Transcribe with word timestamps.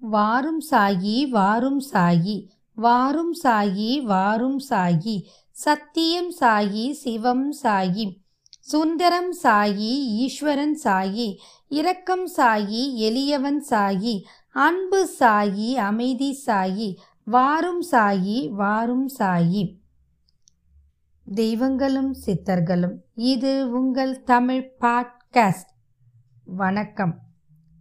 வாரும் 0.00 0.60
சாயி 0.70 1.28
வாரும் 1.28 1.82
சாயி 1.92 2.46
வாரும் 2.74 3.34
சாயி 3.42 4.02
வாரும் 4.02 4.60
சாயி 4.70 5.24
சத்தியம் 5.50 6.32
சாயி 6.40 6.90
சிவம் 6.90 7.52
சாயி 7.62 8.16
சுந்தரம் 8.60 9.34
சாயி 9.42 9.90
ஈஸ்வரன் 10.22 10.78
சாயி 10.84 11.36
இரக்கம் 11.68 12.28
சாயி 12.36 12.94
எளியவன் 12.94 13.64
சாயி 13.70 14.22
அன்பு 14.48 15.08
சாயி 15.18 15.74
அமைதி 15.74 16.38
சாயி 16.46 16.96
வாரும் 17.24 17.82
சாயி 17.90 18.48
வாரும் 18.48 19.08
சாயி. 19.18 19.76
தெய்வங்களும் 21.34 22.16
சித்தர்களும் 22.26 22.94
இது 23.14 23.70
உங்கள் 23.70 24.22
தமிழ் 24.22 24.72
பாட்காஸ்ட். 24.80 25.70
வணக்கம். 26.44 27.18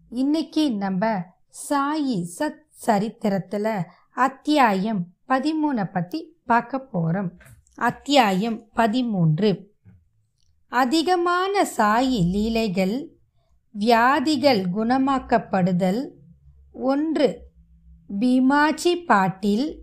இன்னைக்கு 0.09 0.71
நம்ம 0.71 1.23
சாயி 1.69 2.27
சத் 2.39 2.65
சரித்திரத்தில் 2.69 3.67
அத்தியாயம் 4.13 5.07
பதிமூணை 5.27 5.91
பற்றி 5.91 6.37
பார்க்க 6.45 6.79
போகிறோம் 6.79 7.37
அத்தியாயம் 7.75 8.69
பதிமூன்று. 8.73 9.73
அதிகமான 10.67 11.67
சாயி 11.77 12.29
லீலைகள் 12.29 13.11
வியாதிகள் 13.71 14.65
குணமாக்கப்படுதல். 14.71 16.09
ஒன்று 16.73 17.49
பீமாஜி 18.19 19.05
பாட்டில். 19.05 19.81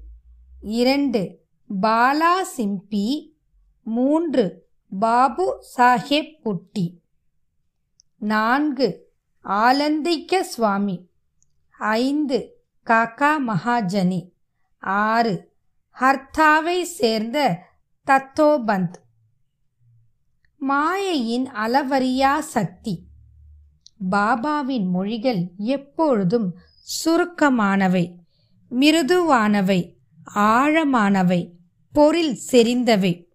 இரண்டு 0.62 1.40
பாலா 1.82 2.32
சிம்பி. 2.56 3.32
மூன்று 3.82 4.68
பாபு 4.98 5.64
சாஹேப் 5.76 6.40
புட்டி. 6.44 7.00
நான்கு 8.18 9.12
ஆலந்திக்க 9.44 10.40
சுவாமி. 10.40 11.12
ஐந்து 11.84 12.64
காக்கா 12.86 13.30
மகாஜனி. 13.46 14.30
ஆறு 14.78 15.52
ஹர்த்தாவை 16.00 16.82
சேர்ந்த 16.82 17.62
தத்தோபந்த். 18.06 18.94
மாயையின் 20.56 21.50
அளவறியா 21.52 22.38
சக்தி. 22.38 23.04
பாபாவின் 24.10 24.88
மொழிகள் 24.88 25.50
எப்பொழுதும் 25.56 26.58
சுருக்கமானவை 27.04 28.14
மிருதுவானவை 28.70 29.96
ஆழமானவை 30.34 31.50
பொருள் 31.92 32.38
செறிந்தவை 32.52 33.28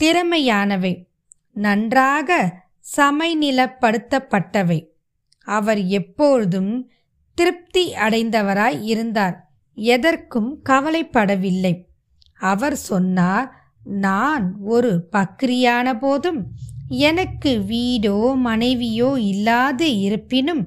திறமையானவை 0.00 1.04
நன்றாக 1.50 2.60
சமைநிலப்படுத்தப்பட்டவை. 2.96 4.88
அவர் 5.44 5.82
எப்பொழுதும் 5.82 6.90
திருப்தி 7.40 7.94
அடைந்தவராய் 7.94 8.82
இருந்தார். 8.82 9.36
எதற்கும் 9.74 10.50
கவலைப்படவில்லை. 10.68 11.72
அவர் 12.38 12.76
சொன்னார் 12.76 13.48
நான் 13.84 14.56
ஒரு 14.64 14.90
பக்ரியான 15.12 15.98
போதும் 15.98 16.40
எனக்கு 16.88 17.50
வீடோ 17.68 18.34
மனைவியோ 18.36 19.16
இல்லாது 19.20 19.98
இருப்பினும் 19.98 20.62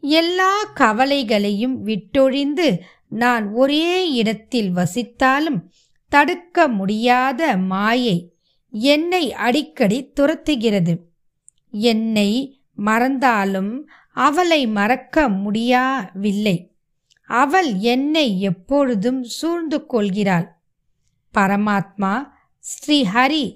எல்லா 0.00 0.52
கவலைகளையும் 0.74 1.86
விட்டொழிந்து 1.86 2.68
நான் 3.08 3.50
ஒரே 3.52 4.10
இடத்தில் 4.12 4.70
வசித்தாலும் 4.74 5.60
தடுக்க 6.08 6.68
முடியாத 6.68 7.56
மாயை 7.56 8.18
என்னை 8.70 9.32
அடிக்கடி 9.32 10.12
துரத்துகிறது. 10.20 10.94
என்னை 11.70 12.30
மறந்தாலும் 12.74 13.72
அவளை 14.14 14.66
மறக்க 14.66 15.28
முடியவில்லை. 15.28 16.56
அவள் 17.28 17.70
என்னை 17.74 18.40
எப்பொழுதும் 18.40 19.22
சூழ்ந்து 19.22 19.86
கொள்கிறாள். 19.86 20.48
பரமாத்மா 21.34 22.12
ஸ்ரீஹரி 22.64 23.46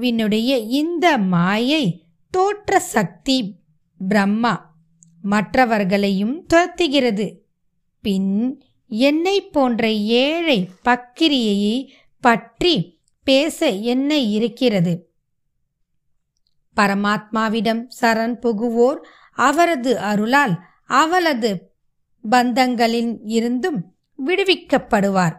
வினுடைய 0.00 0.50
இந்த 0.80 1.06
மாயை 1.18 1.84
தோற்ற 2.30 2.78
சக்தி 2.80 3.38
பிரம்மா 4.08 4.54
மற்றவர்களையும் 5.22 6.36
துரத்துகிறது. 6.54 7.26
பின் 8.04 8.62
என்னை 8.88 9.36
போன்ற 9.48 9.92
ஏழை 9.92 10.58
பக்கிரியை 10.84 11.88
பற்றி 12.20 12.74
பேச 13.24 13.68
என்ன 13.68 14.18
இருக்கிறது. 14.18 14.94
பரமாத்மாவிடம் 16.76 17.82
சரண் 18.00 18.36
புகுவோர் 18.42 19.00
அவரது 19.32 19.98
அருளால் 19.98 20.62
அவளது 20.86 21.70
பந்தங்களில் 22.30 23.20
இருந்தும் 23.24 23.94
விடுவிக்கப்படுவார். 24.26 25.36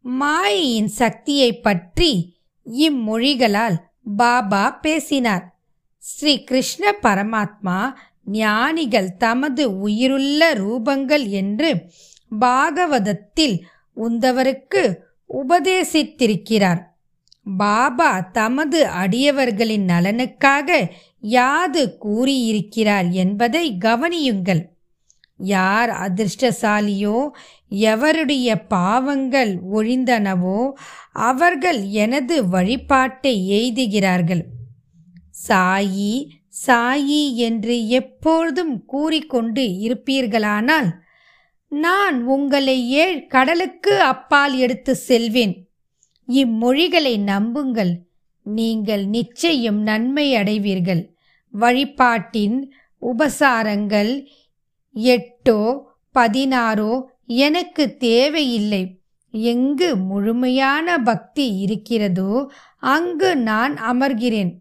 மாயையின் 0.00 0.88
சக்தியை 0.88 1.60
பற்றி 1.60 2.38
இம்மொழிகளால் 2.72 3.76
பாபா 4.16 4.70
பேசினார். 4.70 5.58
ஸ்ரீ 5.98 6.44
கிருஷ்ண 6.44 6.92
பரமாத்மா 7.02 7.94
ஞானிகள் 8.24 9.16
தமது 9.16 9.78
உயிருள்ள 9.78 10.54
ரூபங்கள் 10.54 11.28
என்று 11.28 11.90
பாகவதத்தில் 12.40 13.62
உந்தவருக்கு 13.96 14.98
உபதேசித்திருக்கிறார். 15.30 16.82
பாபா 17.54 18.20
தமது 18.20 18.86
அடியவர்களின் 18.86 19.84
நலனுக்காக 19.84 20.90
யாது 21.20 21.98
கூறியிருக்கிறார் 21.98 23.10
என்பதை 23.10 23.76
கவனியுங்கள். 23.84 24.62
யார் 25.36 25.90
அதிர்ஷ்டசாலியோ 25.90 27.28
எவருடைய 27.68 28.54
பாவங்கள் 28.68 29.58
ஒழிந்தனவோ 29.74 30.72
அவர்கள் 31.12 31.88
எனது 31.88 32.48
வழிபாட்டை 32.48 33.50
எய்துகிறார்கள். 33.50 34.44
சாயி 35.48 36.28
சாயி 36.66 37.34
என்று 37.34 37.88
எப்பொழுதும் 37.88 38.84
கூறிக்கொண்டு 38.84 39.62
இருப்பீர்களானால் 39.62 40.90
நான் 41.68 42.24
உங்களை 42.24 42.88
ஏழ் 42.88 43.26
கடலுக்கு 43.26 44.00
அப்பால் 44.00 44.58
எடுத்து 44.58 44.94
செல்வேன். 44.94 45.65
இம்மொழிகளை 46.28 47.18
நம்புங்கள். 47.18 48.00
நீங்கள் 48.42 49.06
நிச்சயம் 49.06 49.82
நன்மை 49.82 50.34
அடைவீர்கள். 50.34 51.14
வழிபாட்டின் 51.50 52.72
உபசாரங்கள் 53.02 54.24
எட்டோ 54.94 55.80
பதினாறோ 56.14 57.02
எனக்கு 57.24 57.96
தேவையில்லை. 57.96 59.00
எங்கு 59.30 59.96
முழுமையான 59.96 60.98
பக்தி 60.98 61.56
இருக்கிறதோ 61.56 62.50
அங்கு 62.78 63.36
நான் 63.36 63.74
அமர்கிறேன். 63.92 64.52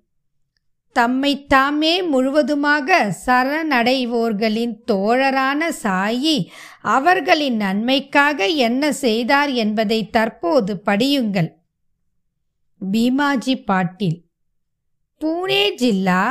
தம்மைத்தாமே 1.00 2.08
முழுவதுமாக 2.10 3.16
சரணடைவோர்களின் 3.26 4.76
தோழரான 4.92 5.70
சாயி 5.84 6.48
அவர்களின் 6.82 7.56
நன்மைக்காக 7.56 8.46
என்ன 8.46 8.92
செய்தார் 8.92 9.50
என்பதை 9.50 10.10
தற்போது 10.10 10.82
படியுங்கள். 10.86 11.50
பீமாஜி 12.92 13.56
பாட்டில். 13.66 14.18
பூனே 15.22 15.64
ஜில்லா 15.74 16.24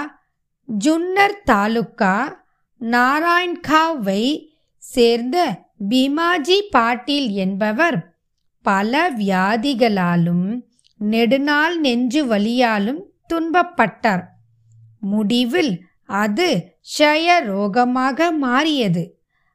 ஜுன்னர் 0.66 1.42
தாலுக்கா 1.46 2.16
நாராயண்காவை 2.80 4.24
சேர்ந்த 4.76 5.36
பீமாஜி 5.88 6.58
பாட்டீல் 6.76 7.30
என்பவர் 7.30 7.98
பல 8.62 9.10
வியாதிகளாலும் 9.10 10.46
நெடுநாள் 10.98 11.76
நெஞ்சு 11.78 12.22
வலியாலும் 12.26 13.02
துன்பப்பட்டார். 13.28 14.24
முடிவில் 15.04 15.72
அது 16.06 16.48
ஷய 16.80 17.40
ரோகமாக 17.40 18.30
மாறியது. 18.30 19.04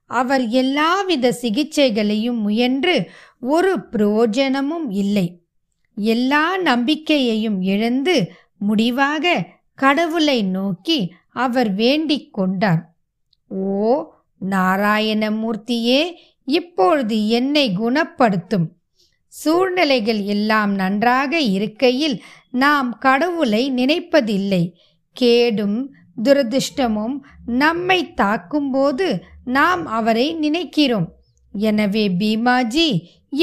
அவர் 0.10 0.48
எல்லாவித 0.48 1.32
சிகிச்சைகளையும் 1.32 2.40
முயன்று 2.42 2.96
ஒரு 3.40 3.74
பிரயோஜனமும் 3.90 4.90
இல்லை. 4.92 5.28
எல்லா 5.96 6.58
நம்பிக்கையையும் 6.58 7.62
இழந்து 7.62 8.32
முடிவாக 8.58 9.46
கடவுளை 9.76 10.44
நோக்கி 10.44 11.14
அவர் 11.34 11.74
வேண்டிக் 11.74 12.34
கொண்டார். 12.34 12.82
ஓ 13.48 14.12
நாராயணமூர்த்தியே 14.50 16.02
இப்பொழுது 16.44 17.16
என்னை 17.30 17.66
குணப்படுத்தும். 17.74 18.68
சூழ்நிலைகள் 19.28 20.22
எல்லாம் 20.24 20.72
நன்றாக 20.74 21.40
இருக்கையில் 21.40 22.24
நாம் 22.52 22.98
கடவுளை 22.98 23.64
நினைப்பதில்லை. 23.76 24.64
கேடும் 25.22 25.78
துரதிருஷ்டமும் 26.24 27.16
நம்மை 27.62 28.00
தாக்கும்போது 28.14 29.08
நாம் 29.58 29.84
அவரை 29.98 30.28
நினைக்கிறோம். 30.36 31.08
எனவே 31.54 32.04
பீமாஜி 32.20 32.90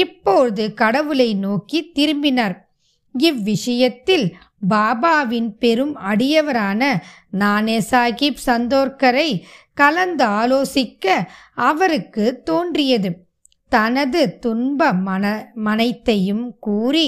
இப்போது 0.01 0.63
கடவுளை 0.73 1.29
நோக்கி 1.35 1.79
திரும்பினார். 1.91 2.55
இவ்விஷயத்தில் 3.15 4.27
பாபாவின் 4.69 5.49
பெரும் 5.59 5.95
அடியவரான 6.11 6.81
நானே 7.41 7.77
சாஹிப் 7.91 8.43
சந்தோர்கரை 8.45 9.29
கலந்து 9.77 10.25
ஆலோசிக்க 10.39 11.05
அவருக்கு 11.69 12.25
தோன்றியது. 12.43 13.09
தனது 13.71 14.21
துன்ப 14.39 14.91
மன 15.07 15.25
மனைத்தையும் 15.65 16.45
கூறி 16.59 17.07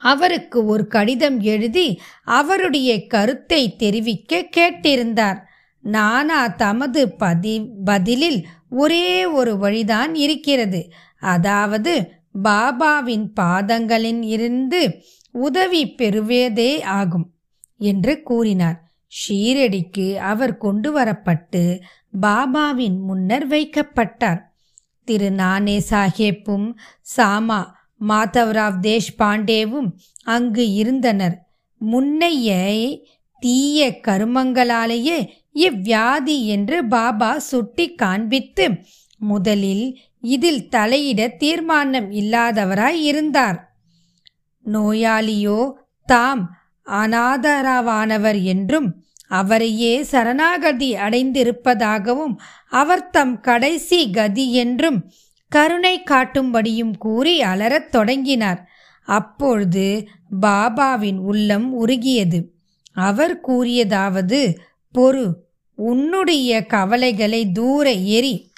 அவருக்கு 0.00 0.58
ஒரு 0.64 0.84
கடிதம் 0.86 1.40
எழுதி 1.40 1.88
அவருடைய 2.38 3.06
கருத்தை 3.06 3.62
தெரிவிக்க 3.76 4.48
கேட்டிருந்தார். 4.56 5.40
நானா 5.84 6.40
தமது 6.46 7.02
பதி 7.16 7.54
பதிலில் 7.84 8.40
ஒரே 8.70 9.26
ஒரு 9.26 9.52
வழிதான் 9.58 10.14
இருக்கிறது. 10.14 10.80
அதாவது 11.20 11.94
பாபாவின் 12.42 13.26
பாதங்களின் 13.40 14.22
இருந்து 14.22 14.80
உதவி 15.34 15.82
பெறுவதே 15.94 16.82
ஆகும் 16.82 17.26
என்று 17.78 18.22
கூறினார். 18.22 18.78
ஷீரடிக்கு 19.12 20.06
அவர் 20.32 20.56
கொண்டு 20.56 20.88
வரப்பட்டு 20.98 21.62
பாபாவின் 22.20 22.98
முன்னர் 22.98 23.48
வைக்கப்பட்டார். 23.48 24.40
திரு 25.04 25.30
நானே 25.30 25.76
சாஹேப்பும் 25.90 26.68
சாமா 27.16 27.60
மாதவராவ் 28.00 28.78
தேஷ்பாண்டேவும் 28.82 29.88
அங்கு 30.24 30.72
இருந்தனர். 30.72 31.36
முன்னைய 31.80 32.48
தீய 33.42 34.00
கருமங்களாலேயே 34.08 35.18
இவ்வியாதி 35.54 36.44
என்று 36.44 36.86
பாபா 36.86 37.38
சுட்டி 37.38 37.86
காண்பித்து 37.94 38.66
முதலில் 39.20 39.86
இதில் 40.20 40.68
தலையிட 40.68 41.36
தீர்மானம் 41.36 42.10
இல்லாதவராய் 42.10 43.00
இருந்தார். 43.02 43.58
நோயாளியோ 44.64 45.60
தாம் 46.08 46.42
அனாதரவானவர் 46.86 48.42
என்றும் 48.42 48.88
அவரையே 49.28 50.02
சரணாகதி 50.02 50.94
அடைந்திருப்பதாகவும் 50.94 52.34
அவர் 52.68 53.10
தம் 53.10 53.40
கடைசி 53.40 54.10
கதி 54.10 54.46
என்றும் 54.54 54.98
கருணை 55.50 56.02
காட்டும்படியும் 56.10 56.96
கூறி 56.98 57.42
அலறத் 57.42 57.92
தொடங்கினார். 57.92 58.68
அப்பொழுது 59.04 60.08
பாபாவின் 60.40 61.18
உள்ளம் 61.18 61.72
உருகியது. 61.74 62.54
அவர் 62.92 63.40
கூறியதாவது 63.48 64.56
பொறு 64.98 65.32
உன்னுடைய 65.74 66.66
கவலைகளை 66.66 67.52
தூர 67.52 67.90
எரி 67.90 68.48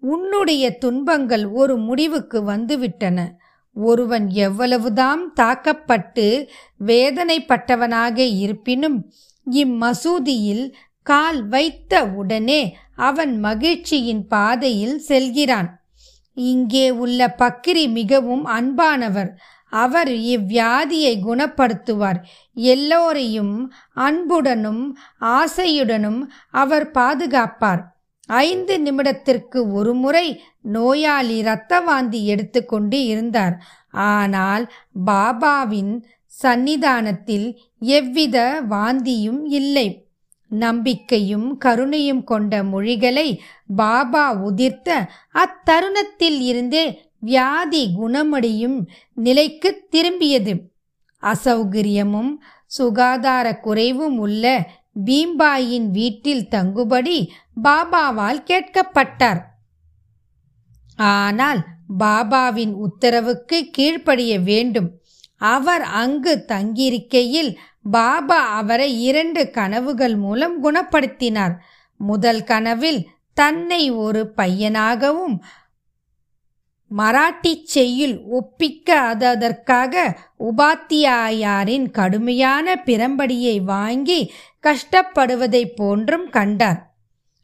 உன்னுடைய 0.00 0.78
துன்பங்கள் 0.78 1.46
ஒரு 1.46 1.76
முடிவுக்கு 1.76 2.42
வந்துவிட்டன. 2.42 3.30
ஒருவன் 3.74 4.28
எவ்வளவுதாம் 4.28 5.24
தாக்கப்பட்டு 5.34 6.50
வேதனைப்பட்டவனாக 6.86 8.18
இருப்பினும் 8.38 9.12
இம்மசூதியில் 9.50 10.72
கால் 11.02 11.48
வைத்த 11.48 12.06
உடனே 12.06 12.76
அவன் 12.96 13.38
மகிழ்ச்சியின் 13.38 14.26
பாதையில் 14.26 14.98
செல்கிறான். 14.98 15.83
இங்கே 16.34 16.90
உள்ள 16.90 17.34
பக்கிரி 17.38 17.92
மிகவும் 17.92 18.46
அன்பானவர். 18.46 19.30
அவர் 19.68 20.08
இவ்வியாதியை 20.08 21.14
குணப்படுத்துவார். 21.24 22.20
எல்லோரையும் 22.52 23.72
அன்புடனும் 23.94 24.98
ஆசையுடனும் 25.20 26.22
அவர் 26.50 26.90
பாதுகாப்பார். 26.90 27.92
ஐந்து 28.26 28.80
நிமிடத்திற்கு 28.80 29.72
ஒரு 29.72 29.94
முறை 29.94 30.42
நோயாளி 30.60 31.36
இரத்த 31.36 31.80
வாந்தி 31.80 32.26
எடுத்துக்கொண்டு 32.26 33.04
இருந்தார். 33.04 33.62
ஆனால் 33.90 34.72
பாபாவின் 35.06 36.02
சந்நிதானத்தில் 36.42 37.58
எவ்வித 37.78 38.62
வாந்தியும் 38.70 39.42
இல்லை. 39.44 40.03
நம்பிக்கையும் 40.56 41.48
கருணையும் 41.64 42.24
கொண்ட 42.24 42.62
மொழிகளை 42.62 43.28
பாபா 43.76 44.24
உதிர்த்த 44.44 44.88
அத்தருணத்தில் 45.34 46.38
இருந்தே 46.40 46.84
வியாதி 47.18 47.82
குணமடையும் 47.96 48.78
நிலைக்கு 49.14 49.70
திரும்பியது. 49.90 50.54
அசௌகரியமும் 51.22 52.32
சுகாதார 52.66 53.46
குறைவும் 53.58 54.18
உள்ள 54.18 54.44
பீம்பாயின் 55.04 55.86
வீட்டில் 55.90 56.48
தங்குபடி 56.48 57.18
பாபாவால் 57.62 58.42
கேட்கப்பட்டார். 58.50 59.40
ஆனால் 60.96 61.60
பாபாவின் 61.98 62.74
உத்தரவுக்கு 62.78 63.58
கீழ்ப்படிய 63.70 64.32
வேண்டும். 64.40 64.90
அவர் 65.36 65.82
அங்கு 65.82 66.44
தங்கியிருக்கையில் 66.48 67.50
பாபா 67.90 68.56
அவரை 68.56 69.02
இரண்டு 69.02 69.50
கனவுகள் 69.50 70.16
மூலம் 70.16 70.64
குணப்படுத்தினார். 70.64 71.54
முதல் 71.98 72.44
கனவில் 72.44 73.08
தன்னை 73.34 73.90
ஒரு 73.90 74.32
பையனாகவும் 74.36 75.36
மராட்டி 76.90 77.62
செய்யுள் 77.64 78.20
ஒப்பிக்காததற்காக 78.30 80.16
உபாத்தியாயாரின் 80.38 81.90
கடுமையான 81.90 82.74
பிரம்படியை 82.84 83.62
வாங்கி 83.62 84.32
கஷ்டப்படுவதைப் 84.62 85.76
போன்றும் 85.76 86.30
கண்டார். 86.30 86.92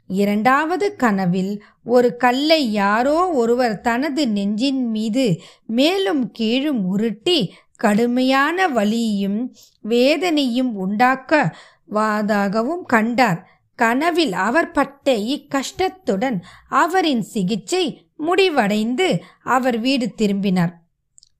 இரண்டாவது 0.06 0.96
கனவில் 0.96 1.62
ஒரு 1.84 2.16
கல்லை 2.16 2.72
யாரோ 2.72 3.28
ஒருவர் 3.30 3.80
தனது 3.80 4.28
நெஞ்சின் 4.28 4.90
மீது 4.90 5.40
மேலும் 5.66 6.30
கீழும் 6.30 6.84
உருட்டி 6.84 7.52
கடுமையான 7.80 8.68
வலியும் 8.68 9.54
வேதனையும் 9.84 10.72
உண்டாக்கவாதாகவும் 10.84 12.84
கண்டார். 12.94 13.40
கனவில் 13.78 14.34
அவர் 14.46 14.70
பட்ட 14.70 15.12
இக்கஷ்டத்துடன் 15.34 16.38
அவரின் 16.82 17.24
சிகிச்சை 17.34 18.08
முடிவடைந்து 18.26 19.08
அவர் 19.56 19.78
வீடு 19.78 20.14
திரும்பினார். 20.14 20.74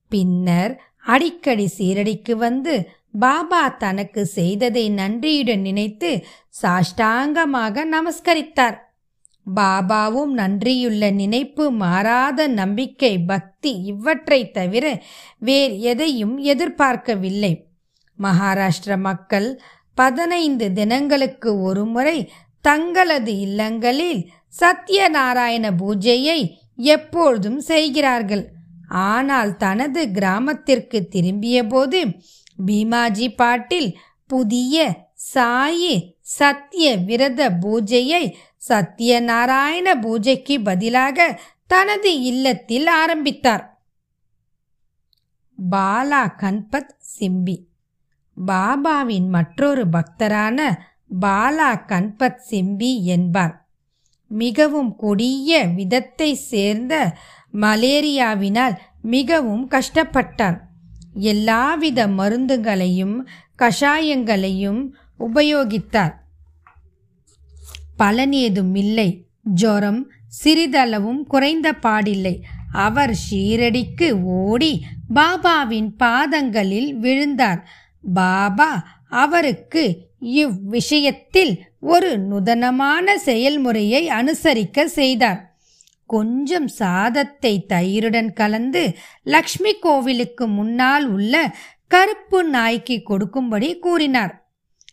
பின்னர் 0.08 0.80
அடிக்கடி 1.14 1.68
சீரடிக்கு 1.78 2.34
வந்து 2.46 2.74
பாபா 3.18 3.76
தனக்கு 3.82 4.22
செய்ததை 4.38 4.90
நன்றியுடன் 4.90 5.60
நினைத்து 5.60 6.24
சாஷ்டாங்கமாக 6.62 7.84
நமஸ்கரித்தார். 7.94 8.76
பாபாவும் 9.56 10.32
நன்றியுள்ள 10.32 11.10
நினைப்பு 11.12 11.64
மாறாத 11.70 12.46
நம்பிக்கை 12.46 13.18
பக்தி 13.18 13.72
இவற்றை 13.82 14.50
தவிர 14.50 15.02
வேறு 15.38 15.80
எதையும் 15.80 16.36
எதிர்பார்க்கவில்லை. 16.38 17.52
மகாராஷ்டிர 18.18 18.98
மக்கள் 18.98 19.48
பதினைந்து 19.94 20.72
தினங்களுக்கு 20.72 21.50
ஒருமுறை 21.62 22.18
தங்களது 22.64 23.32
இல்லங்களில் 23.38 24.20
சத்யநாராயண 24.60 25.66
பூஜையை 25.80 26.40
எப்பொழுதும் 26.76 27.60
செய்கிறார்கள். 27.60 28.44
ஆனால் 28.88 29.56
தனது 29.56 30.00
கிராமத்திற்கு 30.10 30.98
திரும்பியபோது 31.08 32.00
பீமாஜி 32.66 33.28
பாட்டில் 33.36 33.90
புதிய 34.26 34.76
சாயி 35.34 35.94
சத்திய 36.38 36.96
விரத 36.96 37.50
பூஜையை 37.50 38.34
சத்யநாராயண 38.68 40.00
பூஜைக்கு 40.00 40.60
பதிலாக 40.60 41.40
தனது 41.66 42.20
இல்லத்தில் 42.20 42.86
ஆரம்பித்தார். 42.86 43.82
பாலா 45.70 46.34
கண்பத் 46.36 46.94
சிம்பி. 47.18 47.64
பாபாவின் 48.46 49.28
மற்றொரு 49.28 49.86
பக்தரான 49.88 50.76
பாலா 51.20 51.84
கண்பத் 51.86 52.40
சிம்பி 52.50 53.02
என்பார். 53.02 53.68
மிகவும் 54.26 54.96
கொடிய 54.96 55.64
விதத்தை 55.64 56.34
சேர்ந்த 56.34 57.16
மலேரியாவினால் 57.52 58.76
மிகவும் 59.02 59.70
கஷ்டப்பட்டார். 59.70 60.60
எல்லாவித 61.12 62.06
மருந்துகளையும் 62.06 63.26
கஷாயங்களையும் 63.58 64.90
உபயோகித்தார். 65.20 66.12
பலன் 67.96 68.32
ஏதும் 68.32 68.74
இல்லை 68.74 69.24
ஜொரம் 69.62 70.02
சிறிதளவும் 70.44 71.22
குறைந்த 71.22 71.72
பாடில்லை. 71.72 72.40
அவர் 72.72 73.18
ஷீரடிக்கு 73.30 74.22
ஓடி 74.22 74.84
பாபாவின் 75.14 75.88
பாதங்களில் 75.96 76.94
விழுந்தார். 76.94 77.68
பாபா 78.14 78.86
அவருக்கு 79.08 80.08
இவ்விஷயத்தில் 80.20 81.60
ஒரு 81.80 82.18
நுதனமான 82.18 83.18
செயல்முறையை 83.18 84.08
அனுசரிக்க 84.08 84.84
செய்தார். 84.84 85.54
கொஞ்சம் 86.06 86.68
சாதத்தை 86.68 87.66
தயிருடன் 87.66 88.32
கலந்து 88.32 88.96
லக்ஷ்மி 89.22 89.72
கோவிலுக்கு 89.74 90.46
முன்னால் 90.46 91.08
உள்ள 91.08 91.54
கருப்பு 91.86 92.44
நாய்க்கு 92.44 93.02
கொடுக்கும்படி 93.02 93.78
கூறினார். 93.78 94.39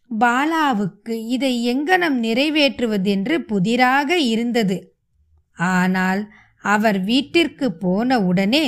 பாலாவுக்கு 0.09 1.15
இதை 1.27 1.53
எங்கனம் 1.73 2.17
நிறைவேற்றுவதென்று 2.21 3.37
புதிராக 3.37 4.17
இருந்தது. 4.17 4.77
ஆனால் 5.57 6.21
அவர் 6.63 6.99
வீட்டிற்கு 7.03 7.67
போன 7.73 8.19
உடனே 8.19 8.65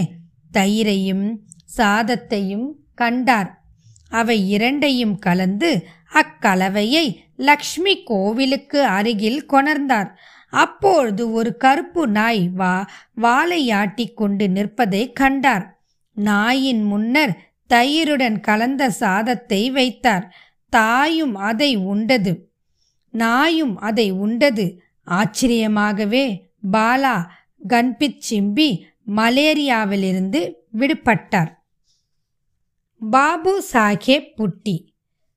தயிரையும் 0.51 1.25
சாதத்தையும் 1.77 2.67
கண்டார். 2.95 3.49
அவை 4.09 4.37
இரண்டையும் 4.49 5.15
கலந்து 5.19 5.87
அக்கலவையை 6.13 7.05
லக்ஷ்மி 7.35 8.03
கோவிலுக்கு 8.03 8.79
அருகில் 8.83 9.45
கொணர்ந்தார். 9.45 10.09
அப்பொழுது 10.53 11.31
ஒரு 11.31 11.57
கருப்பு 11.57 12.07
நாய் 12.07 12.49
வா 12.49 12.89
வாழையாட்டி 13.21 14.13
கொண்டு 14.13 14.49
நிற்பதை 14.49 15.03
கண்டார். 15.11 15.65
நாயின் 16.17 16.83
முன்னர் 16.83 17.33
தயிருடன் 17.67 18.39
கலந்த 18.39 18.83
சாதத்தை 18.89 19.71
வைத்தார். 19.71 20.25
தாயும் 20.69 21.35
அதை 21.35 21.75
உண்டது. 21.75 22.51
நாயும் 23.11 23.77
அதை 23.77 24.11
உண்டது. 24.11 24.81
ஆச்சரியமாகவே 25.07 26.41
பாலா 26.71 27.27
கன்பித் 27.67 28.21
சிம்பி 28.29 28.81
மலேரியாவிலிருந்து 29.07 30.51
விடுபட்டார். 30.73 31.51
பாபு 33.09 33.63
சாஹேப் 33.73 34.33
புட்டி. 34.37 34.87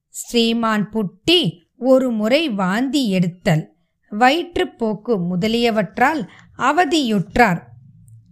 ஸ்ரீமான் 0.09 0.91
புட்டி 0.91 1.61
ஒரு 1.79 2.11
முறை 2.11 2.49
வாந்தி 2.49 3.11
எடுத்தல். 3.11 3.73
வயிற்றுப்போக்கு 4.11 5.19
முதலியவற்றால் 5.19 6.29
அவதியுற்றார். 6.59 7.63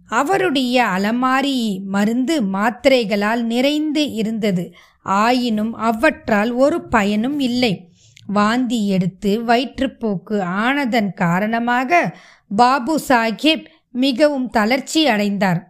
அவருடைய 0.07 0.85
அலமாரி 0.85 1.83
மருந்து 1.83 2.41
மாத்திரைகளால் 2.41 3.41
நிறைந்து 3.41 4.11
இருந்தது. 4.11 4.73
ஆயினும் 5.05 5.73
அவற்றால் 5.73 6.51
ஒரு 6.51 6.81
பயனும் 6.81 7.39
இல்லை. 7.39 7.89
வாந்தி 8.27 8.87
எடுத்து 8.87 9.43
வயிற்றுப்போக்கு 9.45 10.35
ஆனதன் 10.41 11.13
காரணமாக 11.13 12.15
பாபு 12.51 12.99
சாஹிப் 13.09 13.65
மிகவும் 13.91 14.49
தளர்ச்சி 14.49 15.07
அடைந்தார். 15.07 15.61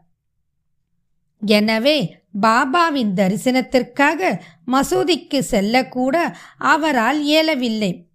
எனவே 1.42 1.98
பாபாவின் 2.42 3.14
தரிசனத்திற்காக 3.16 4.40
மசூதிக்கு 4.72 5.40
செல்லக்கூட 5.40 6.16
அவரால் 6.58 7.24
இயலவில்லை. 7.24 8.10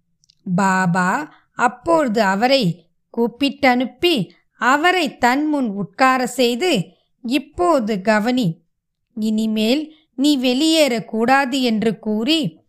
பாபா 0.55 1.33
அப்பொழுது 1.53 2.21
அவரை 2.21 2.63
கூப்பிட்டனுப்பி 3.13 4.29
அவரை 4.61 5.17
தன் 5.17 5.45
முன் 5.47 5.67
உட்கார 5.67 6.27
செய்து 6.27 6.71
இப்போது 7.23 8.01
கவனி 8.01 8.47
இனிமேல் 9.17 9.83
நீ 10.17 10.37
வெளியேறக்கூடாது 10.37 11.61
என்று 11.61 11.99
கூறி 11.99 12.59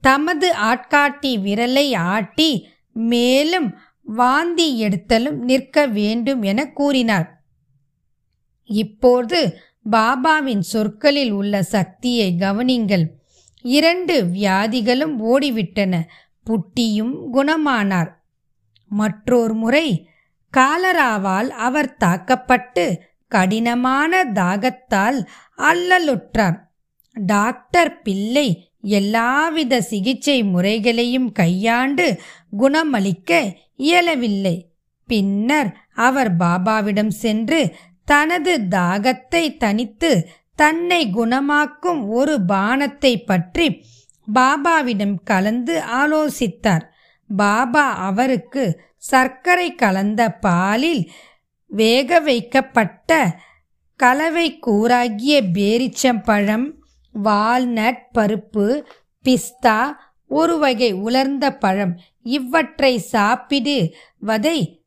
தமது 0.00 0.52
ஆட்காட்டி 0.52 1.40
விரலை 1.40 1.96
ஆட்டி 1.96 2.68
மேலும் 2.92 3.74
வாந்தி 4.02 4.78
எடுத்தலும் 4.78 5.44
நிற்க 5.44 5.86
வேண்டும் 5.86 6.42
என 6.42 6.72
கூறினார். 6.72 7.44
இப்போது 8.64 9.56
பாபாவின் 9.90 10.58
சொற்களில் 10.58 11.30
உள்ள 11.30 11.62
சக்தியை 11.62 12.36
கவனிங்கள். 12.38 13.04
இரண்டு 13.60 14.22
வியாதிகளும் 14.22 15.18
ஓடிவிட்டன. 15.20 16.00
புட்டியும் 16.46 17.28
குணமானார். 17.32 18.12
மற்றொரு 18.88 19.54
முறை 19.54 20.08
காலராவால் 20.56 21.48
அவர் 21.48 21.96
தாக்கப்பட்டு 21.96 23.02
கடினமான 23.28 24.24
தாகத்தால் 24.24 25.26
அல்லலுற்றார். 25.56 26.63
டாக்டர் 27.16 28.00
பிள்ளை 28.02 28.70
எல்லாவித 28.80 29.80
சிகிச்சை 29.80 30.42
முறைகளையும் 30.42 31.32
கையாண்டு 31.32 32.20
குணமளிக்க 32.58 33.30
இயலவில்லை. 33.76 34.56
பின்னர் 35.06 35.70
அவர் 35.94 36.36
பாபாவிடம் 36.36 37.12
சென்று 37.22 37.76
தனது 38.04 38.52
தாகத்தை 38.70 39.56
தனித்து 39.56 40.10
தன்னை 40.56 41.10
குணமாக்கும் 41.14 42.08
ஒரு 42.08 42.40
பானத்தை 42.48 43.24
பற்றி 43.24 43.82
பாபாவிடம் 44.34 45.16
கலந்து 45.24 45.74
ஆலோசித்தார். 45.80 46.84
பாபா 47.30 47.86
அவருக்கு 47.96 48.64
சர்க்கரை 48.96 49.74
கலந்த 49.74 50.30
பாலில் 50.30 51.10
வேக 51.66 52.20
வைக்கப்பட்ட 52.20 53.40
கலவை 54.00 54.58
கூறாகிய 54.66 55.34
பேரிச்சம்பழம் 55.52 56.66
வால்நட் 57.22 58.02
பருப்பு 58.18 58.82
பிஸ்தா 59.24 59.92
ஒரு 60.28 60.58
வகை 60.58 60.92
உலர்ந்த 60.92 61.56
பழம். 61.56 61.98
இவற்றை 62.22 63.02
சாப்பிடுவதை 63.12 64.82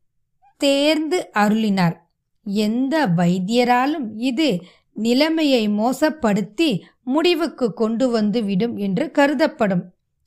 தேர்ந்து 0.56 1.30
அருளினார். 1.34 1.96
எந்த 2.42 3.06
வைத்தியராலும் 3.06 4.10
இது 4.16 4.62
நிலைமையை 4.92 5.68
மோசப்படுத்தி 5.68 6.80
முடிவுக்கு 7.02 7.72
கொண்டு 7.72 8.10
வந்து 8.10 8.44
விடும் 8.44 8.76
என்று 8.76 9.10
கருதப்படும். 9.10 9.82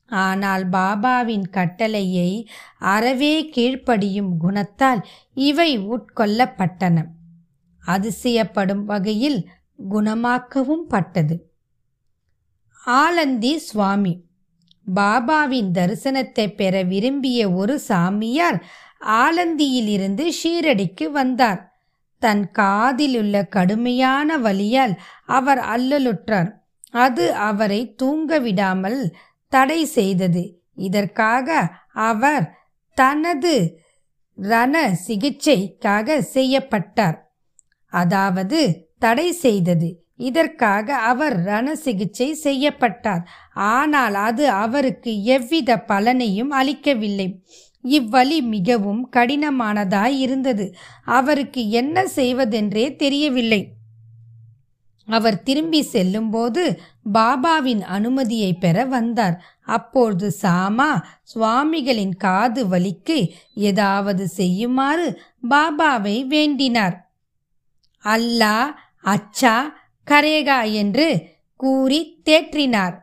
ஆனால் 0.06 0.68
பாபாவின் 0.68 1.42
கட்டளையை 1.50 2.48
அறவே 2.78 3.50
கீழ்ப்படியும் 3.56 4.30
குணத்தால் 4.40 5.02
இவை 5.34 5.78
உட்கொள்ளப்பட்டன. 5.78 7.04
அதிசயப்படும் 7.86 8.84
வகையில் 8.84 9.48
குணமாக்கவும் 9.90 10.84
பட்டது. 10.88 11.51
ஆலந்தி 12.84 13.58
சுவாமி. 13.58 14.24
பாபாவின் 14.94 15.70
தரிசனத்தை 15.74 16.54
பெற 16.54 16.82
விரும்பிய 16.82 17.50
ஒரு 17.50 17.78
சாமியார் 17.78 18.64
ஆலந்தியிலிருந்து 19.00 20.32
ஷீரடிக்கு 20.44 21.04
வந்தார். 21.04 21.76
தன் 22.18 22.50
காதிலுள்ள 22.50 23.48
கடுமையான 23.48 24.38
வலியால் 24.38 24.98
அவர் 25.26 25.58
அல்லலுற்றார். 25.58 26.50
அது 26.90 27.32
அவரை 27.32 27.94
தூங்க 27.94 28.38
விடாமல் 28.38 29.14
தடை 29.48 29.84
செய்தது. 29.84 30.62
இதற்காக 30.74 31.68
அவர் 31.92 32.58
தனது 32.94 33.80
ரண 34.36 34.98
சிகிச்சைக்காக 35.08 36.18
செய்யப்பட்டார். 36.18 37.32
அதாவது 37.86 38.88
தடை 38.98 39.32
செய்தது. 39.32 40.01
இதற்காக 40.28 40.96
அவர் 41.10 41.36
ரண 41.44 41.66
சிகிச்சை 41.84 42.28
செய்யப்பட்டார். 42.44 43.22
ஆனால் 43.72 44.16
அது 44.28 44.44
அவருக்கு 44.64 45.12
எவ்வித 45.34 45.76
பலனையும் 45.88 46.52
அளிக்கவில்லை. 46.60 47.28
இவ்வழி 47.84 48.38
மிகவும் 48.54 49.02
கடினமானதாய் 49.16 50.16
இருந்தது. 50.24 50.66
அவருக்கு 51.18 51.62
என்ன 51.80 52.06
செய்வதென்றே 52.18 52.86
தெரியவில்லை. 52.96 53.62
அவர் 55.08 55.38
திரும்பி 55.42 55.80
செல்லும்போது 55.82 56.62
பாபாவின் 57.14 57.82
அனுமதியை 57.96 58.50
பெற 58.54 58.84
வந்தார். 58.84 59.36
அப்பொழுது 59.76 60.28
சாமா 60.42 60.90
சுவாமிகளின் 61.32 62.14
காது 62.16 62.62
வலிக்கு 62.66 63.18
ஏதாவது 63.68 64.24
செய்யுமாறு 64.38 65.06
பாபாவை 65.50 66.16
வேண்டினார். 66.26 66.96
அல்லா 68.04 68.56
அச்சா 69.14 69.56
கரேகா 70.06 70.72
என்று 70.72 71.06
கூறி 71.56 72.00
தேற்றினார். 72.24 72.96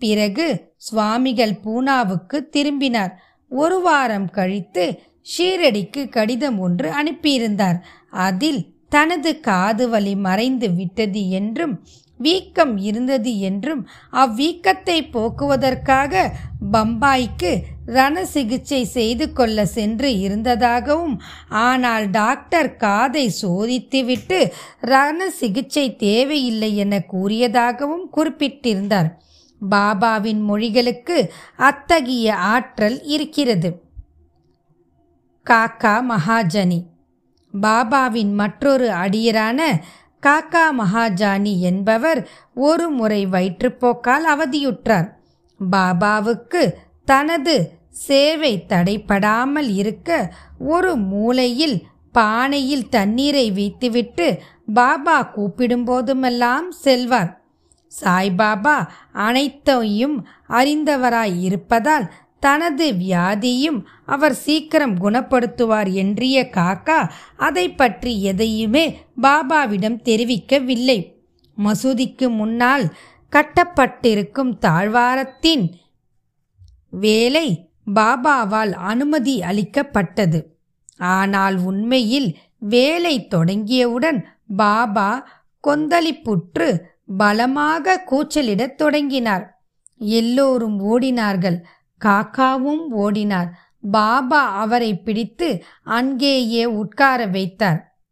பிறகு 0.00 0.46
சுவாமிகள் 0.76 1.56
பூனாவுக்கு 1.64 2.48
திரும்பினார். 2.48 3.12
ஒரு 3.48 3.80
வாரம் 3.80 4.28
கழித்து 4.30 4.84
ஷீரடிக்கு 5.30 6.08
கடிதம் 6.08 6.58
ஒன்று 6.58 6.88
அனுப்பியிருந்தார். 6.92 7.78
அதில் 8.10 8.60
தனது 8.88 9.40
காது 9.40 9.88
வலி 9.88 10.14
மறைந்து 10.16 10.68
விட்டது 10.70 11.28
என்றும் 11.30 11.74
வீக்கம் 12.20 12.74
இருந்தது 12.78 13.32
என்றும் 13.40 13.82
அவ்வீக்கத்தை 14.12 14.98
போக்குவதற்காக 15.12 16.22
பம்பாய்க்கு 16.72 17.52
ரண 17.86 18.24
சிகிச்சை 18.24 18.80
செய்து 18.84 19.26
கொள்ள 19.32 19.66
சென்று 19.66 20.10
இருந்ததாகவும் 20.18 21.16
ஆனால் 21.48 22.06
டாக்டர் 22.10 22.70
காதை 22.76 23.24
சோதித்துவிட்டு 23.42 24.38
ரண 24.80 25.28
சிகிச்சை 25.30 25.86
தேவையில்லை 25.96 26.70
என 26.76 27.02
கூறியதாகவும் 27.12 28.06
குறிப்பிட்டிருந்தார். 28.10 29.10
பாபாவின் 29.60 30.42
மொழிகளுக்கு 30.48 31.16
அத்தகைய 31.60 32.36
ஆற்றல் 32.52 32.98
இருக்கிறது. 33.06 33.70
காக்கா 35.46 35.96
மகாஜனி. 36.08 36.80
பாபாவின் 37.54 38.32
மற்றொரு 38.32 38.88
அடியரான 38.94 39.60
காக்கா 40.26 40.64
மகாஜானி 40.78 41.58
என்பவர் 41.60 42.28
ஒரு 42.54 42.90
முறை 42.90 43.26
வயிற்றுப்போக்கால் 43.26 44.26
அவதியுற்றார். 44.34 45.08
பாபாவுக்கு 45.70 46.62
தனது 47.04 47.72
சேவை 47.90 48.64
தடைப்படாமல் 48.68 49.70
இருக்க 49.74 50.10
ஒரு 50.58 50.96
மூலையில் 50.96 51.76
பானையில் 52.14 52.88
தண்ணீரை 52.88 53.50
வைத்துவிட்டு 53.50 54.26
பாபா 54.74 55.16
கூப்பிடும்போதுமெல்லாம் 55.36 56.68
செல்வார். 56.68 57.30
சாய்பாபா 57.92 58.76
அனைத்தையும் 59.12 60.16
அறிந்தவராய் 60.48 61.40
இருப்பதால் 61.40 62.06
தனது 62.40 62.86
வியாதியும் 62.92 63.78
அவர் 64.06 64.34
சீக்கிரம் 64.34 64.96
குணப்படுத்துவார் 65.00 65.90
என்றிய 66.02 66.36
காக்கா 66.56 67.00
அதை 67.36 67.66
பற்றி 67.72 68.12
எதையுமே 68.22 68.84
பாபாவிடம் 69.22 69.98
தெரிவிக்கவில்லை. 70.04 70.98
மசூதிக்கு 71.58 72.28
முன்னால் 72.34 72.86
கட்டப்பட்டிருக்கும் 73.32 74.52
தாழ்வாரத்தின் 74.58 75.64
வேலை 76.90 77.48
பாபாவால் 77.94 78.72
அனுமதி 78.92 79.42
அளிக்கப்பட்டது. 79.42 80.40
ஆனால் 80.98 81.56
உண்மையில் 81.58 82.30
வேலை 82.58 83.14
தொடங்கியவுடன் 83.30 84.18
பாபா 84.56 85.10
கொந்தளிப்புற்று 85.64 86.68
பலமாக 87.16 88.02
கூச்சலிடத் 88.10 88.74
தொடங்கினார். 88.74 89.44
எல்லோரும் 89.98 90.76
ஓடினார்கள். 90.90 91.58
காக்காவும் 92.04 92.84
ஓடினார். 92.96 93.50
பாபா 93.90 94.48
அவரை 94.48 95.00
பிடித்து 95.00 95.64
அங்கேயே 95.82 96.64
உட்கார 96.64 97.26
வைத்தார். 97.26 98.02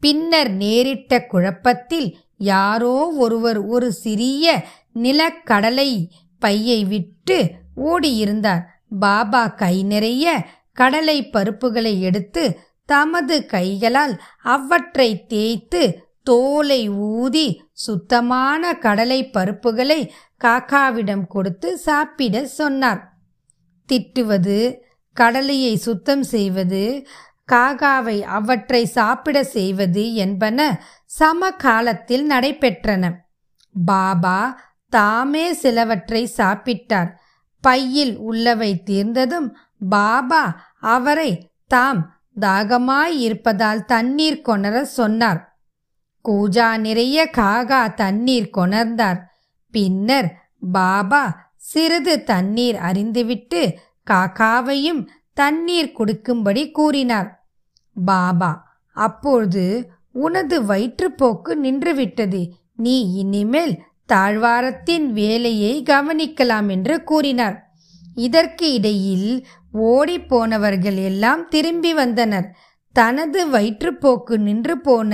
பின்னர் 0.00 0.50
நேரிட்ட 0.50 1.26
குழப்பத்தில் 1.26 2.16
யாரோ 2.36 3.12
ஒருவர் 3.16 3.58
ஒரு 3.58 3.92
சிறிய 3.92 4.64
நிலக்கடலை 4.94 6.10
பையை 6.38 6.84
விட்டு 6.84 7.50
ஓடியிருந்தார். 7.76 8.62
பாபா 8.98 9.46
கை 9.46 9.82
நிறைய 9.82 10.46
கடலை 10.72 11.30
பருப்புகளை 11.32 12.00
எடுத்து 12.00 12.60
தமது 12.86 13.46
கைகளால் 13.46 14.20
அவற்றை 14.42 15.26
தேய்த்து 15.26 16.12
தோலை 16.24 16.88
ஊதி 16.88 17.62
சுத்தமான 17.72 18.72
கடலை 18.74 19.30
பருப்புகளை 19.34 20.10
காக்காவிடம் 20.44 21.26
கொடுத்து 21.26 21.78
சாப்பிட 21.78 22.46
சொன்னார். 22.46 23.12
திட்டுவது 23.92 24.76
கடலையை 25.12 25.76
சுத்தம் 25.76 26.22
செய்வது 26.22 27.06
காகாவை 27.52 28.20
அவற்றை 28.20 28.84
சாப்பிட 28.84 29.44
செய்வது 29.44 30.14
என்பன 30.14 30.80
சமகாலத்தில் 31.06 32.30
நடைபெற்றன. 32.30 33.12
பாபா 33.84 34.60
தாமே 34.88 35.52
சிலவற்றை 35.52 36.28
சாப்பிட்டார். 36.36 37.10
பையில் 37.60 38.16
உள்ளவை 38.18 38.82
தீர்ந்ததும் 38.82 39.56
பாபா 39.88 40.42
அவரை 40.80 41.30
தாம் 41.66 42.00
தாகமாய் 42.40 43.16
இருப்பதால் 43.18 43.84
தண்ணீர் 43.84 44.42
கொணர 44.48 44.82
சொன்னார். 44.82 45.53
கூஜா 46.28 46.76
நிறைய 46.76 47.30
காகா 47.36 47.94
தண்ணீர் 47.94 48.50
கொணர்ந்தார். 48.56 49.20
பின்னர் 49.70 50.28
பாபா 50.72 51.52
சிறிது 51.56 52.24
தண்ணீர் 52.24 52.74
அறிந்துவிட்டு 52.74 53.62
காக்காவையும் 54.10 55.06
தண்ணீர் 55.32 55.92
கொடுக்கும்படி 55.92 56.70
கூறினார். 56.70 57.28
பாபா 58.04 58.50
அப்பொழுது 58.96 59.92
உனது 60.12 60.62
வயிற்றுப்போக்கு 60.62 61.52
நின்றுவிட்டது. 61.62 62.50
நீ 62.76 62.96
இனிமேல் 63.14 63.74
தாழ்வாரத்தின் 64.12 65.06
வேலையை 65.12 65.82
கவனிக்கலாம் 65.82 66.68
என்று 66.70 67.02
கூறினார். 67.02 67.56
இதற்கு 68.14 68.72
இடையில் 68.72 69.46
ஓடிப்போனவர்கள் 69.74 70.98
எல்லாம் 71.04 71.48
திரும்பி 71.48 71.94
வந்தனர். 71.94 72.48
தனது 72.92 73.40
வயிற்றுப்போக்கு 73.48 74.36
நின்று 74.38 74.80
போன 74.80 75.12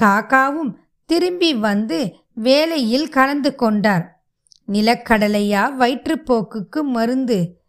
காக்காவும் 0.00 0.74
திரும்பி 1.06 1.54
வந்து 1.54 2.14
வேலையில் 2.34 3.08
கலந்து 3.08 3.54
கொண்டார். 3.54 4.24
நிலக்கடலையா 4.68 5.70
வயிற்றுப்போக்குக்கு 5.78 6.82
மருந்து. 6.82 7.60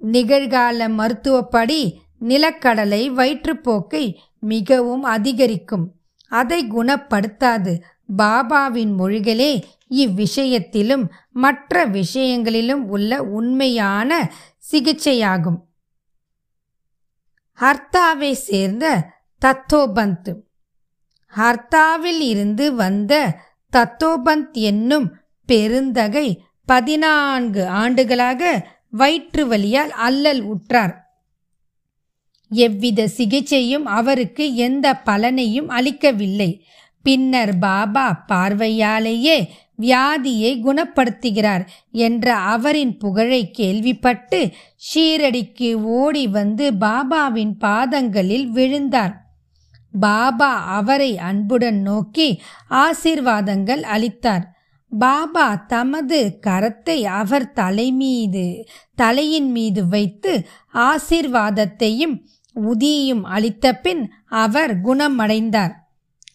நிகழ்கால 0.00 0.88
மருத்துவப்படி 0.88 2.00
நிலக்கடலை 2.20 3.10
வயிற்றுப்போக்கை 3.10 4.14
மிகவும் 4.38 5.02
அதிகரிக்கும். 5.02 5.94
அதை 6.28 6.64
குணப்படுத்தாது. 6.64 7.80
பாபாவின் 8.18 8.96
மொழிகளே 8.96 9.66
இவ்விஷயத்திலும் 9.90 11.08
மற்ற 11.30 11.84
விஷயங்களிலும் 11.84 12.88
உள்ள 12.88 13.22
உண்மையான 13.22 14.32
சிகிச்சையாகும். 14.70 15.60
ஹர்த்தாவை 17.60 18.32
சேர்ந்த 18.32 19.12
தத்தோபந்த். 19.44 20.47
ஹர்த்தாவில் 21.36 22.20
இருந்து 22.20 22.74
வந்த 22.74 23.40
தத்தோபந்த் 23.76 24.52
என்னும் 24.52 25.16
பெருந்தகை 25.46 26.42
பதினான்கு 26.66 27.66
ஆண்டுகளாக 27.66 28.68
வயிற்று 28.90 29.46
வலியால் 29.46 29.90
அல்லல் 29.90 30.42
உற்றார். 30.42 31.06
எவ்வித 32.48 33.08
சிகிச்சையும் 33.08 33.86
அவருக்கு 33.86 34.54
எந்த 34.54 35.00
பலனையும் 35.06 35.68
அளிக்கவில்லை. 35.68 36.64
பின்னர் 37.02 37.58
பாபா 37.58 38.24
பார்வையாலேயே 38.26 39.50
வியாதியை 39.78 40.52
குணப்படுத்துகிறார் 40.64 41.66
என்ற 41.90 42.34
அவரின் 42.34 42.96
புகழை 42.96 43.50
கேள்விப்பட்டு 43.50 44.50
ஷீரடிக்கு 44.94 45.72
ஓடி 45.72 46.28
வந்து 46.28 46.70
பாபாவின் 46.70 47.52
பாதங்களில் 47.58 48.48
விழுந்தார். 48.48 49.27
பாபா 49.98 50.64
அவரை 50.64 51.18
அன்புடன் 51.18 51.80
நோக்கி 51.80 52.40
ஆசீர்வாதங்கள் 52.70 53.82
அளித்தார். 53.82 54.56
பாபா 54.90 55.54
தமது 55.54 56.38
கரத்தை 56.46 57.02
அவர் 57.02 57.52
தலைமீது 57.52 58.64
தலையின் 58.94 59.50
மீது 59.50 59.88
வைத்து 59.88 60.46
ஆசீர்வாதத்தையும் 60.74 62.24
உதியும் 62.54 63.22
அளித்த 63.22 63.72
பின் 63.72 64.12
அவர் 64.28 64.80
குணமடைந்தார். 64.80 65.74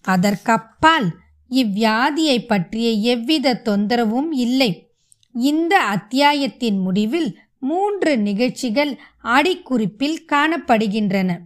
அதற்கப்பால் 0.01 1.15
இவ்வியாதியை 1.51 2.47
பற்றிய 2.47 3.15
எவ்வித 3.15 3.61
தொந்தரவும் 3.65 4.31
இல்லை. 4.31 4.91
இந்த 5.33 5.79
அத்தியாயத்தின் 5.79 6.79
முடிவில் 6.79 7.39
மூன்று 7.59 8.17
நிகழ்ச்சிகள் 8.17 8.99
அடிக்குறிப்பில் 9.23 10.17
காணப்படுகின்றன. 10.31 11.37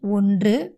ஒன்று 0.00 0.75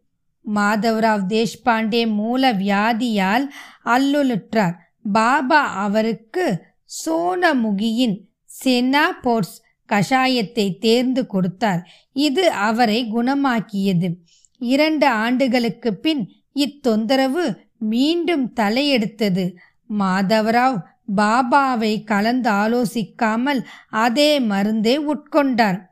மாதவராவ் 0.54 1.24
தேஷ்பாண்டே 1.28 2.12
மூல 2.14 2.52
வியாதியால் 2.52 3.46
அல்லுலுற்றார். 3.84 4.74
பாபா 5.12 5.60
அவருக்கு 5.66 6.64
சோனமுகியின் 7.04 8.16
செனா 8.64 9.06
போர்ஸ் 9.22 9.56
கஷாயத்தை 9.88 10.78
தேர்ந்து 10.78 11.26
கொடுத்தார். 11.26 11.88
இது 12.12 12.50
அவரை 12.50 13.10
குணமாக்கியது. 13.14 14.14
இரண்டு 14.58 15.06
ஆண்டுகளுக்கு 15.06 15.94
பின் 15.94 16.22
இத்தொந்தரவு 16.54 17.56
மீண்டும் 17.78 18.52
தலையெடுத்தது. 18.60 19.54
மாதவராவ் 19.98 20.82
பாபாவை 21.16 22.04
கலந்து 22.04 22.50
ஆலோசிக்காமல் 22.50 23.64
அதே 23.88 24.40
மருந்தே 24.40 25.00
உட்கொண்டார். 25.12 25.87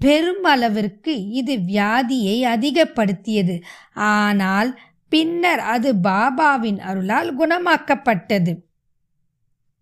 பெருமளவிற்கு 0.00 1.28
இது 1.30 1.56
வியாதியை 1.56 2.40
அதிகப்படுத்தியது. 2.40 3.62
ஆனால் 3.94 4.78
பின்னர் 5.08 5.58
அது 5.58 5.94
பாபாவின் 5.94 6.78
அருளால் 6.78 7.38
குணமாக்கப்பட்டது. 7.38 8.62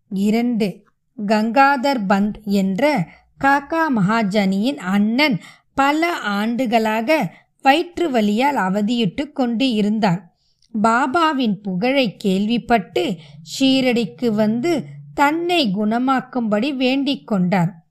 இரண்டு 0.09 0.83
கங்காதர் 1.27 2.01
பந்த் 2.09 2.43
என்ற 2.45 3.07
காக்கா 3.45 3.85
மகாஜனியின் 3.97 4.77
அண்ணன் 4.77 5.41
பல 5.75 6.13
ஆண்டுகளாக 6.13 7.35
வயிற்று 7.63 8.11
வலியால் 8.11 8.57
அவதியிட்டு 8.57 9.33
கொண்டு 9.33 9.73
இருந்தார். 9.73 10.35
பாபாவின் 10.83 11.57
புகழை 11.63 12.17
கேள்விப்பட்டு 12.17 13.17
ஷீரடிக்கு 13.59 14.29
வந்து 14.29 14.85
தன்னை 15.15 15.71
குணமாக்கும்படி 15.75 16.77
வேண்டிக் 16.77 17.27
கொண்டார். 17.27 17.84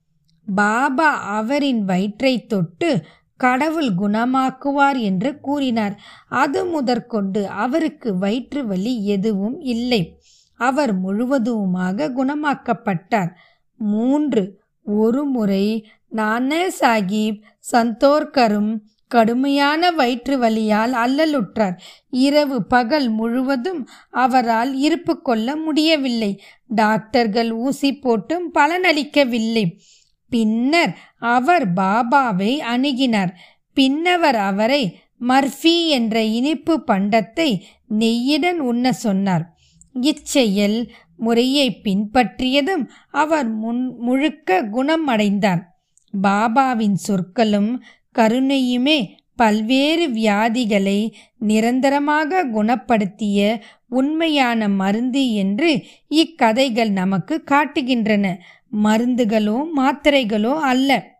பாபா 0.46 1.36
அவரின் 1.36 1.86
வயிற்றை 1.86 2.46
தொட்டு 2.46 3.02
கடவுள் 3.38 3.90
குணமாக்குவார் 3.96 5.00
என்று 5.00 5.40
கூறினார். 5.40 6.00
அது 6.30 6.66
முதற்கொண்டு 6.66 7.48
அவருக்கு 7.48 8.18
வயிற்று 8.18 8.68
வலி 8.68 9.06
எதுவும் 9.06 9.60
இல்லை. 9.60 10.20
அவர் 10.56 10.98
முழுவதுமாக 10.98 12.10
குணமாக்கப்பட்டார். 12.10 13.30
மூன்று 13.78 14.62
ஒரு 14.84 15.26
முறை 15.26 15.88
நானே 16.10 16.70
சாஹிப் 16.70 17.42
சந்தோர்கரும் 17.72 18.80
கடுமையான 19.08 19.92
வயிற்று 19.92 20.38
வலியால் 20.38 20.92
அல்லலுற்றார். 20.92 21.78
இரவு 22.10 22.64
பகல் 22.64 23.10
முழுவதும் 23.10 23.88
அவரால் 24.10 24.76
இருப்பு 24.76 25.22
கொள்ள 25.22 25.56
முடியவில்லை. 25.56 26.42
டாக்டர்கள் 26.68 27.52
ஊசி 27.52 28.00
போட்டும் 28.04 28.48
பலனளிக்கவில்லை. 28.54 29.80
பின்னர் 30.34 30.94
அவர் 31.34 31.66
பாபாவை 31.74 32.52
அணுகினார். 32.74 33.32
பின்னவர் 33.78 34.40
அவரை 34.50 34.84
மர்ஃபி 35.22 35.76
என்ற 35.88 36.16
இனிப்பு 36.38 36.74
பண்டத்தை 36.88 37.50
நெய்யுடன் 38.00 38.60
உண்ண 38.70 38.94
சொன்னார். 39.06 39.46
இச்செயல் 40.02 40.80
முறையை 41.18 41.68
பின்பற்றியதும் 41.84 42.86
அவர் 43.14 43.50
முன் 43.56 43.84
முழுக்க 43.98 44.64
குணம் 44.68 45.06
அடைந்தார் 45.08 45.62
பாபாவின் 46.14 46.98
சொற்களும் 47.06 47.72
கருணையுமே 48.16 48.98
பல்வேறு 49.36 50.10
வியாதிகளை 50.10 51.12
நிரந்தரமாக 51.38 52.46
குணப்படுத்திய 52.46 53.62
உண்மையான 53.88 54.70
மருந்து 54.70 55.34
என்று 55.34 55.84
இக்கதைகள் 56.08 56.92
நமக்கு 56.92 57.44
காட்டுகின்றன. 57.52 58.36
மருந்துகளோ 58.84 59.64
மாத்திரைகளோ 59.78 60.54
அல்ல. 60.60 61.12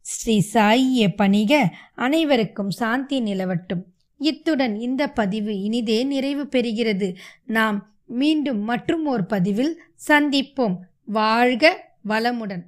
ஸ்ரீ 0.00 0.42
சாயிய 0.52 1.08
பணிக. 1.16 1.68
அனைவருக்கும் 1.94 2.70
சாந்தி 2.70 3.20
நிலவட்டும். 3.20 3.82
இத்துடன் 4.18 4.74
இந்த 4.76 5.08
பதிவு 5.08 5.60
இனிதே 5.60 6.04
நிறைவு 6.04 6.48
பெறுகிறது. 6.52 7.14
நாம் 7.46 7.94
மீண்டும் 8.06 8.60
மற்றும் 8.60 9.06
ஒரு 9.06 9.24
பதிவில் 9.24 9.82
சந்திப்போம். 10.08 10.76
வாழ்க 11.06 11.88
வளமுடன். 12.08 12.62